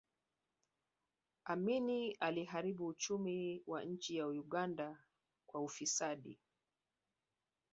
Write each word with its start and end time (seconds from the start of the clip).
amini 1.45 2.11
aliharibu 2.11 2.85
uchumi 2.87 3.63
wa 3.67 3.83
nchi 3.85 4.15
ya 4.15 4.27
uganda 4.27 5.03
kwa 5.47 5.61
ufisadi 5.61 6.39